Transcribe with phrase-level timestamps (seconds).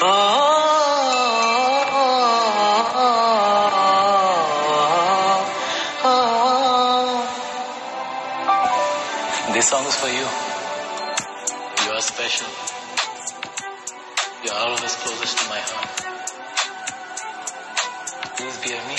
[0.00, 1.94] Oh, oh,
[6.04, 7.42] oh,
[9.54, 10.26] this song is for you.
[11.86, 12.48] You are special.
[14.44, 15.90] You are always closest to my heart.
[18.36, 18.96] Please bear me.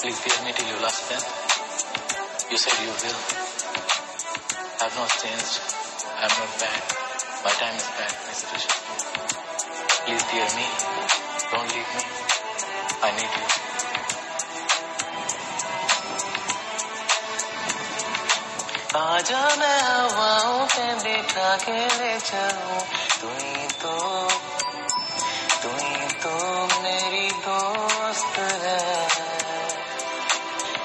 [0.00, 1.26] Please bear me till your last breath.
[2.50, 3.20] You said you will.
[4.80, 5.60] I have not changed.
[6.18, 7.09] I am not bad.
[7.39, 8.71] My time is bad, Miss Trisha.
[10.03, 10.67] Please bear me.
[11.51, 12.01] Don't leave me.
[13.03, 13.45] I need you.
[18.97, 22.79] आजा मैं हवाओं पे बिठा के ले चलूं
[23.21, 23.95] तू ही तो
[25.63, 26.35] तू ही तो
[26.83, 28.77] मेरी दोस्त है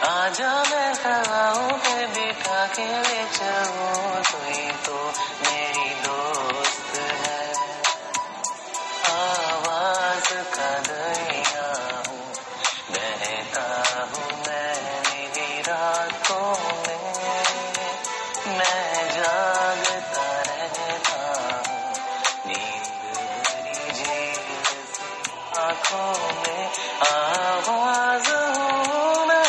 [0.09, 3.54] आजा मैं हवाओं पे बिठा के ले चलूं
[13.46, 14.74] बहता हूँ मैं
[15.06, 16.52] मेरी रातों
[16.86, 17.14] में,
[18.58, 21.20] मैं जागता रहता
[21.68, 21.94] हूँ।
[22.48, 23.94] नींद भरी
[26.42, 26.64] में
[27.12, 29.44] आवाज़ हूँ मैं।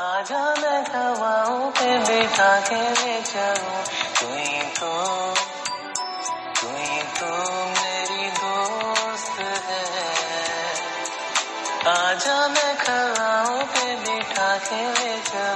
[0.00, 3.82] आजा मैं हवाओं पे बिठा के ले चलूँ
[4.20, 4.28] तू
[11.88, 15.55] आजा मैं खड़ाओं पे बिठा के ले जा।